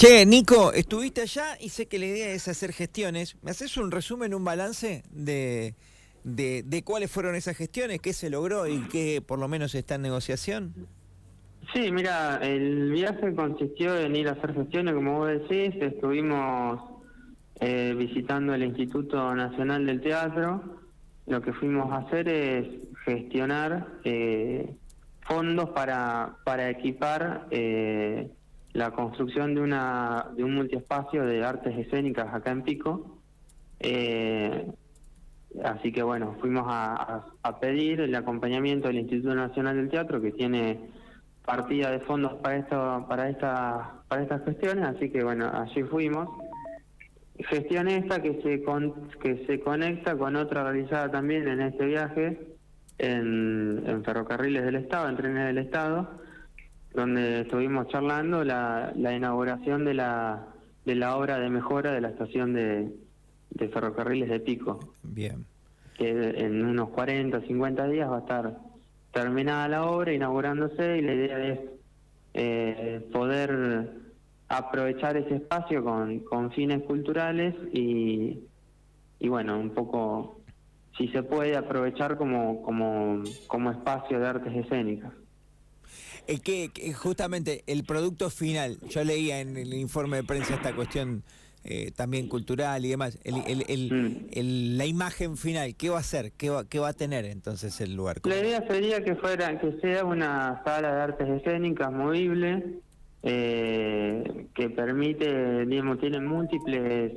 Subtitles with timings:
[0.00, 3.36] Che, Nico, estuviste allá y sé que la idea es hacer gestiones.
[3.42, 5.74] ¿Me haces un resumen, un balance de,
[6.24, 10.00] de, cuáles fueron esas gestiones, qué se logró y qué por lo menos está en
[10.00, 10.72] negociación?
[11.74, 15.74] Sí, mira, el viaje consistió en ir a hacer gestiones, como vos decís.
[15.82, 16.80] Estuvimos
[17.60, 20.80] eh, visitando el Instituto Nacional del Teatro.
[21.26, 22.66] Lo que fuimos a hacer es
[23.04, 24.66] gestionar eh,
[25.28, 28.30] fondos para, para equipar eh,
[28.72, 33.18] la construcción de, una, de un multiespacio de artes escénicas acá en Pico.
[33.80, 34.70] Eh,
[35.64, 37.26] así que bueno, fuimos a,
[37.60, 40.78] pedir el acompañamiento del Instituto Nacional del Teatro que tiene
[41.44, 46.28] partida de fondos para esto, para esta, para estas cuestiones, así que bueno, allí fuimos.
[47.38, 48.62] Gestión esta que se
[49.18, 52.38] que se conecta con otra realizada también en este viaje
[52.98, 56.20] en, en ferrocarriles del Estado, en trenes del Estado,
[56.94, 60.46] donde estuvimos charlando la, la inauguración de la,
[60.84, 62.92] de la obra de mejora de la estación de,
[63.50, 64.94] de ferrocarriles de Pico.
[65.02, 65.44] Bien.
[65.96, 68.58] Que en unos 40 o 50 días va a estar
[69.12, 71.60] terminada la obra, inaugurándose, y la idea es
[72.34, 73.90] eh, poder
[74.48, 78.40] aprovechar ese espacio con, con fines culturales y,
[79.18, 80.40] y bueno, un poco,
[80.96, 85.12] si se puede, aprovechar como, como, como espacio de artes escénicas.
[86.26, 91.24] Es que, justamente el producto final, yo leía en el informe de prensa esta cuestión
[91.64, 94.30] eh, también cultural y demás, mm.
[94.32, 96.32] el, la imagen final, ¿qué va a ser?
[96.32, 98.18] ¿Qué va, ¿Qué va a tener entonces el lugar?
[98.24, 102.80] La idea sería que fuera que sea una sala de artes escénicas movible,
[103.22, 107.12] eh, que permite, digamos, tiene múltiples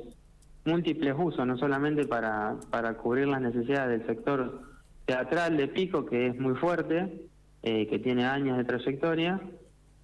[0.64, 4.62] múltiples usos, no solamente para, para cubrir las necesidades del sector
[5.04, 7.28] teatral de Pico, que es muy fuerte,
[7.66, 9.40] eh, que tiene años de trayectoria,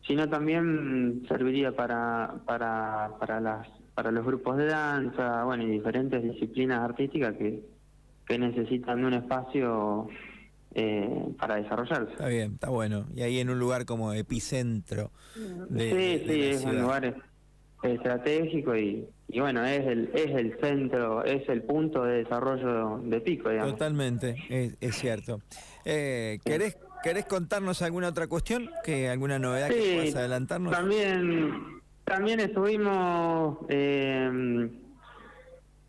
[0.07, 6.23] sino también serviría para, para, para, las, para los grupos de danza, bueno, y diferentes
[6.23, 7.63] disciplinas artísticas que,
[8.27, 10.09] que necesitan un espacio
[10.75, 12.13] eh, para desarrollarse.
[12.13, 13.07] Está bien, está bueno.
[13.15, 15.11] Y ahí en un lugar como epicentro.
[15.69, 17.15] De, sí, sí, es un lugar
[17.83, 23.21] estratégico y, y bueno, es el, es el centro, es el punto de desarrollo de
[23.21, 23.73] Pico, digamos.
[23.73, 25.41] Totalmente, es, es cierto.
[25.85, 28.71] Eh, ¿Querés ¿Querés contarnos alguna otra cuestión?
[28.85, 30.73] que ¿Alguna novedad que puedas adelantarnos?
[30.73, 34.69] También, también estuvimos eh,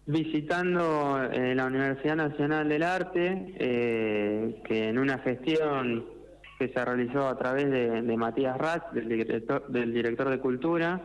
[0.06, 6.06] visitando eh, la Universidad Nacional del Arte, eh, que en una gestión
[6.58, 11.02] que se realizó a través de, Matías Ratz, del director, del director de Cultura,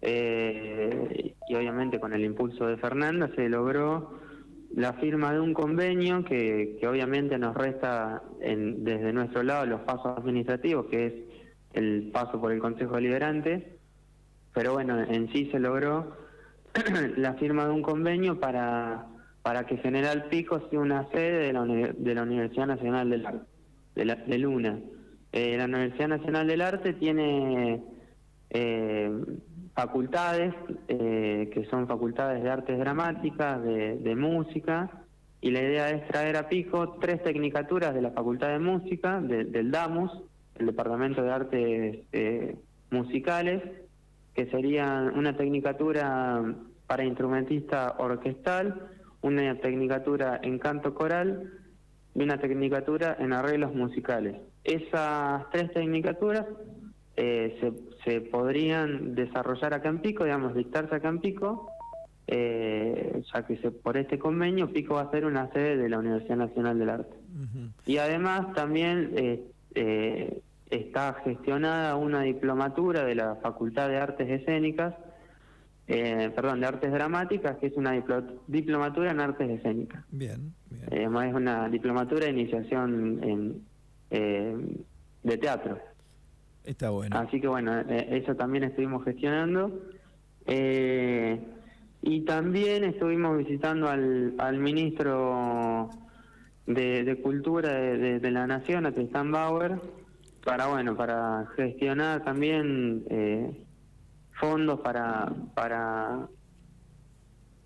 [0.00, 4.18] y obviamente con el impulso de Fernanda, se logró
[4.74, 10.18] la firma de un convenio que, obviamente nos resta en, desde nuestro lado los pasos
[10.18, 11.12] administrativos, que es
[11.72, 13.78] el paso por el Consejo Deliberante,
[14.52, 16.16] pero bueno, en sí se logró
[17.16, 19.06] la firma de un convenio para,
[19.42, 23.46] para que General Pico sea una sede de la, de la Universidad Nacional del Arte,
[23.94, 24.78] de, la, de Luna.
[25.32, 27.82] Eh, la Universidad Nacional del Arte tiene
[28.50, 29.10] eh,
[29.78, 30.52] facultades,
[30.88, 34.90] eh, que son facultades de artes dramáticas, de, música,
[35.40, 39.70] y la idea es traer a Pico tres tecnicaturas de la Facultad de Música, del
[39.70, 40.10] DAMUS,
[40.56, 42.56] el Departamento de Artes eh,
[42.90, 43.62] Musicales,
[44.34, 46.42] que serían una tecnicatura
[46.88, 48.88] para instrumentista orquestal,
[49.20, 51.52] una tecnicatura en canto coral
[52.16, 54.34] y una tecnicatura en arreglos musicales.
[54.64, 56.46] Esas tres tecnicaturas
[57.18, 57.72] se,
[58.04, 61.68] se, podrían desarrollar acá en Pico, digamos, dictarse acá en Pico,
[62.28, 65.98] eh, ya que se, por este convenio Pico va a ser una sede de la
[65.98, 67.16] Universidad Nacional del Arte.
[67.86, 69.12] Y además también
[69.74, 70.40] eh,
[70.70, 74.94] está gestionada una diplomatura de la Facultad de Artes Escénicas,
[75.86, 78.00] perdón, de Artes Dramáticas, que es una
[78.46, 80.04] diplomatura en Artes Escénicas.
[80.10, 80.52] Bien,
[80.90, 83.66] es una diplomatura de iniciación en,
[85.22, 85.80] de teatro.
[86.68, 87.18] Está bueno.
[87.18, 89.72] Así que bueno, eh, eso también estuvimos gestionando.
[90.44, 91.40] Eh,
[92.02, 95.88] y también estuvimos visitando al, al ministro
[96.66, 99.80] de, Cultura de, la Nación, a Tristan Bauer,
[100.44, 103.50] para bueno, para gestionar también eh,
[104.38, 106.28] fondos para para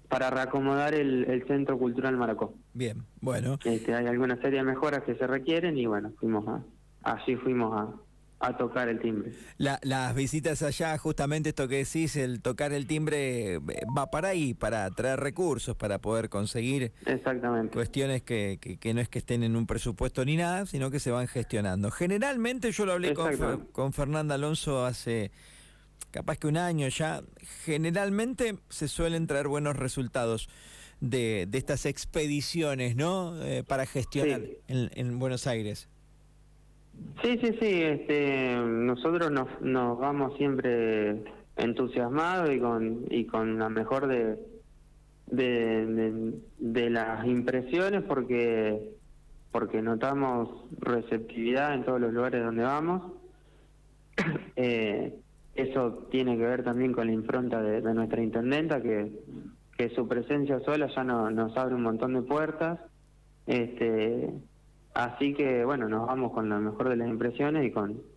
[0.08, 2.54] para reacomodar el, el Centro Cultural Maracó.
[2.72, 3.58] Bien, bueno.
[3.64, 6.62] Este, hay alguna serie de mejoras que se requieren y bueno, fuimos a,
[7.02, 7.93] así fuimos a,
[8.42, 9.32] a tocar el timbre.
[9.56, 13.60] las visitas allá, justamente esto que decís, el tocar el timbre eh,
[13.96, 17.72] va para ahí, para traer recursos, para poder conseguir Exactamente.
[17.72, 21.12] cuestiones que, que, no es que estén en un presupuesto ni nada, sino que se
[21.12, 21.90] van gestionando.
[21.92, 25.30] Generalmente yo lo hablé con, con Fernanda Alonso hace
[26.10, 27.22] capaz que un año ya,
[27.64, 30.48] generalmente se suelen traer buenos resultados
[31.00, 33.42] de, de estas expediciones, ¿no?
[33.44, 35.88] Eh, para gestionar en, en, Buenos Aires.
[37.22, 37.82] Sí, sí, sí.
[37.82, 41.22] Este, nosotros nos, nos vamos siempre
[41.56, 44.38] entusiasmados y con, y con la mejor de,
[45.26, 48.92] de, de las impresiones porque
[49.52, 50.48] porque notamos
[50.80, 53.12] receptividad en todos los lugares donde vamos.
[54.54, 55.18] Eh,
[55.54, 59.10] eso tiene que ver también con la impronta de, nuestra intendenta, que,
[59.78, 62.78] que, su presencia sola ya no, nos abre un montón de puertas.
[63.46, 64.30] Este,
[64.94, 68.02] así que, bueno, nos vamos con la mejor de las impresiones y con,